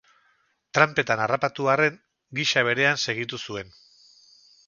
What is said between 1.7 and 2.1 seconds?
arren,